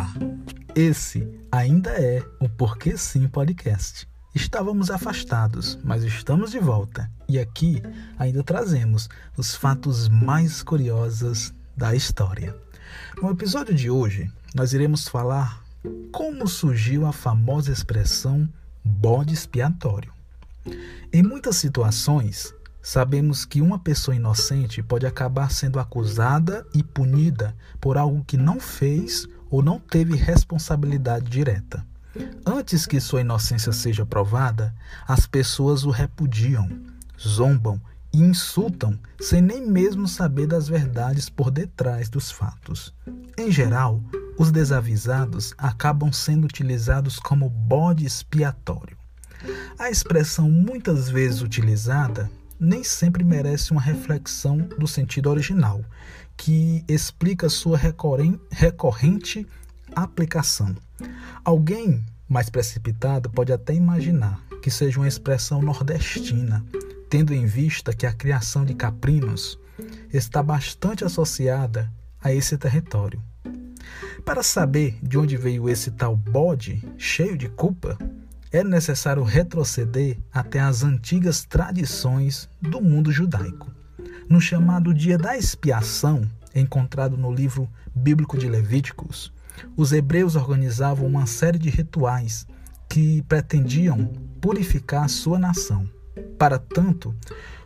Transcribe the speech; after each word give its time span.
Olá, 0.00 0.14
esse 0.74 1.28
ainda 1.52 1.90
é 1.90 2.24
o 2.40 2.48
Porquê 2.48 2.96
Sim 2.96 3.28
Podcast. 3.28 4.08
Estávamos 4.34 4.90
afastados, 4.90 5.78
mas 5.84 6.04
estamos 6.04 6.52
de 6.52 6.58
volta 6.58 7.10
e 7.28 7.38
aqui 7.38 7.82
ainda 8.18 8.42
trazemos 8.42 9.10
os 9.36 9.54
fatos 9.54 10.08
mais 10.08 10.62
curiosos 10.62 11.52
da 11.76 11.94
história. 11.94 12.56
No 13.20 13.30
episódio 13.30 13.74
de 13.74 13.90
hoje, 13.90 14.32
nós 14.54 14.72
iremos 14.72 15.06
falar 15.06 15.62
como 16.10 16.48
surgiu 16.48 17.04
a 17.04 17.12
famosa 17.12 17.70
expressão 17.70 18.48
bode 18.82 19.34
expiatório. 19.34 20.14
Em 21.12 21.22
muitas 21.22 21.56
situações, 21.56 22.54
Sabemos 22.82 23.44
que 23.44 23.60
uma 23.60 23.78
pessoa 23.78 24.16
inocente 24.16 24.82
pode 24.82 25.04
acabar 25.04 25.50
sendo 25.50 25.78
acusada 25.78 26.66
e 26.74 26.82
punida 26.82 27.54
por 27.78 27.98
algo 27.98 28.24
que 28.24 28.38
não 28.38 28.58
fez 28.58 29.28
ou 29.50 29.62
não 29.62 29.78
teve 29.78 30.14
responsabilidade 30.14 31.28
direta. 31.28 31.84
Antes 32.44 32.86
que 32.86 33.00
sua 33.00 33.20
inocência 33.20 33.72
seja 33.72 34.06
provada, 34.06 34.74
as 35.06 35.26
pessoas 35.26 35.84
o 35.84 35.90
repudiam, 35.90 36.68
zombam 37.18 37.80
e 38.12 38.18
insultam 38.18 38.98
sem 39.20 39.40
nem 39.40 39.66
mesmo 39.66 40.08
saber 40.08 40.46
das 40.46 40.68
verdades 40.68 41.28
por 41.28 41.50
detrás 41.50 42.08
dos 42.08 42.30
fatos. 42.30 42.94
Em 43.36 43.50
geral, 43.50 44.02
os 44.38 44.50
desavisados 44.50 45.54
acabam 45.56 46.12
sendo 46.12 46.44
utilizados 46.44 47.18
como 47.18 47.48
bode 47.48 48.04
expiatório. 48.04 48.96
A 49.78 49.88
expressão 49.88 50.50
muitas 50.50 51.08
vezes 51.08 51.42
utilizada 51.42 52.30
nem 52.60 52.84
sempre 52.84 53.24
merece 53.24 53.72
uma 53.72 53.80
reflexão 53.80 54.58
do 54.58 54.86
sentido 54.86 55.30
original, 55.30 55.82
que 56.36 56.84
explica 56.86 57.48
sua 57.48 57.78
recorrente 57.78 59.46
aplicação. 59.94 60.76
Alguém 61.44 62.04
mais 62.28 62.50
precipitado 62.50 63.30
pode 63.30 63.52
até 63.52 63.74
imaginar 63.74 64.40
que 64.62 64.70
seja 64.70 65.00
uma 65.00 65.08
expressão 65.08 65.62
nordestina, 65.62 66.64
tendo 67.08 67.32
em 67.32 67.46
vista 67.46 67.92
que 67.92 68.06
a 68.06 68.12
criação 68.12 68.64
de 68.64 68.74
caprinos 68.74 69.58
está 70.12 70.42
bastante 70.42 71.04
associada 71.04 71.90
a 72.22 72.32
esse 72.32 72.58
território. 72.58 73.22
Para 74.24 74.42
saber 74.42 74.98
de 75.02 75.16
onde 75.16 75.36
veio 75.36 75.68
esse 75.68 75.90
tal 75.90 76.14
bode 76.14 76.84
cheio 76.98 77.36
de 77.36 77.48
culpa, 77.48 77.98
é 78.52 78.64
necessário 78.64 79.22
retroceder 79.22 80.18
até 80.32 80.58
as 80.58 80.82
antigas 80.82 81.44
tradições 81.44 82.48
do 82.60 82.80
mundo 82.80 83.12
judaico. 83.12 83.70
No 84.28 84.40
chamado 84.40 84.92
Dia 84.92 85.16
da 85.16 85.36
Expiação, 85.36 86.28
encontrado 86.54 87.16
no 87.16 87.32
livro 87.32 87.68
bíblico 87.94 88.36
de 88.36 88.48
Levíticos, 88.48 89.32
os 89.76 89.92
hebreus 89.92 90.34
organizavam 90.34 91.06
uma 91.06 91.26
série 91.26 91.58
de 91.58 91.70
rituais 91.70 92.46
que 92.88 93.22
pretendiam 93.22 94.06
purificar 94.40 95.08
sua 95.08 95.38
nação. 95.38 95.88
Para 96.36 96.58
tanto, 96.58 97.14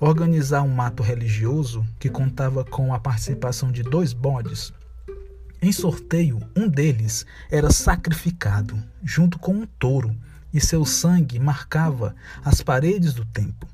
organizar 0.00 0.62
um 0.62 0.80
ato 0.80 1.02
religioso 1.02 1.84
que 1.98 2.08
contava 2.08 2.64
com 2.64 2.94
a 2.94 3.00
participação 3.00 3.72
de 3.72 3.82
dois 3.82 4.12
bodes. 4.12 4.72
Em 5.60 5.72
sorteio, 5.72 6.38
um 6.54 6.68
deles 6.68 7.26
era 7.50 7.70
sacrificado 7.70 8.80
junto 9.02 9.40
com 9.40 9.52
um 9.54 9.66
touro 9.66 10.14
e 10.52 10.60
seu 10.60 10.84
sangue 10.84 11.38
marcava 11.38 12.14
as 12.44 12.62
paredes 12.62 13.12
do 13.12 13.24
templo. 13.24 13.68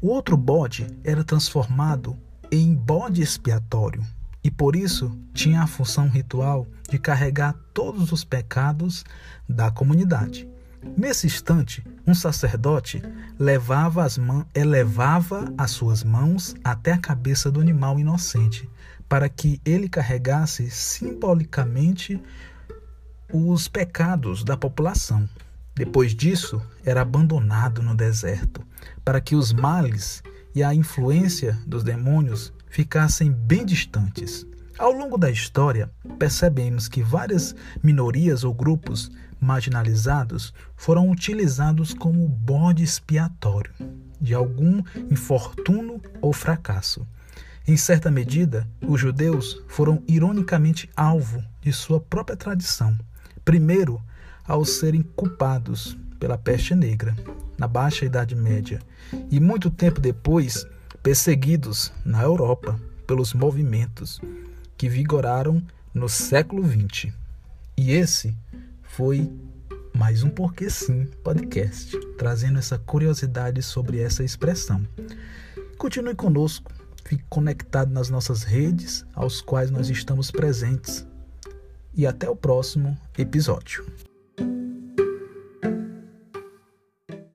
O 0.00 0.08
outro 0.08 0.36
bode 0.36 0.86
era 1.04 1.22
transformado 1.22 2.18
em 2.50 2.74
bode 2.74 3.22
expiatório 3.22 4.04
e 4.44 4.50
por 4.50 4.74
isso 4.74 5.16
tinha 5.32 5.62
a 5.62 5.66
função 5.66 6.08
ritual 6.08 6.66
de 6.90 6.98
carregar 6.98 7.54
todos 7.72 8.10
os 8.12 8.24
pecados 8.24 9.04
da 9.48 9.70
comunidade. 9.70 10.48
Nesse 10.96 11.28
instante, 11.28 11.84
um 12.04 12.14
sacerdote 12.14 13.00
levava 13.38 14.04
as 14.04 14.18
elevava 14.52 15.52
as 15.56 15.70
suas 15.70 16.02
mãos 16.02 16.56
até 16.64 16.92
a 16.92 16.98
cabeça 16.98 17.50
do 17.50 17.60
animal 17.60 18.00
inocente, 18.00 18.68
para 19.08 19.28
que 19.28 19.60
ele 19.64 19.88
carregasse 19.88 20.68
simbolicamente 20.70 22.20
os 23.32 23.68
pecados 23.68 24.42
da 24.42 24.56
população. 24.56 25.28
Depois 25.74 26.14
disso, 26.14 26.60
era 26.84 27.00
abandonado 27.00 27.82
no 27.82 27.94
deserto, 27.94 28.62
para 29.04 29.20
que 29.20 29.34
os 29.34 29.52
males 29.52 30.22
e 30.54 30.62
a 30.62 30.74
influência 30.74 31.58
dos 31.66 31.82
demônios 31.82 32.52
ficassem 32.68 33.32
bem 33.32 33.64
distantes. 33.64 34.46
Ao 34.78 34.92
longo 34.92 35.16
da 35.16 35.30
história, 35.30 35.90
percebemos 36.18 36.88
que 36.88 37.02
várias 37.02 37.54
minorias 37.82 38.44
ou 38.44 38.52
grupos 38.52 39.10
marginalizados 39.40 40.52
foram 40.76 41.10
utilizados 41.10 41.92
como 41.92 42.28
bode 42.28 42.82
expiatório 42.82 43.72
de 44.20 44.34
algum 44.34 44.82
infortúnio 45.10 46.00
ou 46.20 46.32
fracasso. 46.32 47.06
Em 47.66 47.76
certa 47.76 48.10
medida, 48.10 48.68
os 48.80 49.00
judeus 49.00 49.60
foram 49.66 50.02
ironicamente 50.06 50.88
alvo 50.96 51.42
de 51.60 51.72
sua 51.72 52.00
própria 52.00 52.36
tradição. 52.36 52.96
Primeiro, 53.44 54.00
ao 54.46 54.64
serem 54.64 55.02
culpados 55.02 55.96
pela 56.18 56.38
peste 56.38 56.74
negra 56.74 57.16
na 57.58 57.66
Baixa 57.66 58.04
Idade 58.04 58.34
Média 58.34 58.80
e 59.30 59.38
muito 59.40 59.70
tempo 59.70 60.00
depois 60.00 60.66
perseguidos 61.02 61.92
na 62.04 62.22
Europa 62.22 62.78
pelos 63.06 63.34
movimentos 63.34 64.20
que 64.76 64.88
vigoraram 64.88 65.62
no 65.92 66.08
século 66.08 66.62
XX. 66.64 67.12
E 67.76 67.92
esse 67.92 68.36
foi 68.82 69.30
mais 69.94 70.22
um 70.22 70.30
Porquê 70.30 70.70
Sim 70.70 71.06
podcast, 71.22 71.98
trazendo 72.16 72.58
essa 72.58 72.78
curiosidade 72.78 73.62
sobre 73.62 74.00
essa 74.00 74.24
expressão. 74.24 74.86
Continue 75.76 76.14
conosco, 76.14 76.72
fique 77.04 77.24
conectado 77.28 77.90
nas 77.90 78.08
nossas 78.08 78.42
redes, 78.42 79.04
aos 79.14 79.40
quais 79.40 79.70
nós 79.70 79.90
estamos 79.90 80.30
presentes. 80.30 81.06
E 81.94 82.06
até 82.06 82.28
o 82.28 82.36
próximo 82.36 82.96
episódio. 83.18 83.84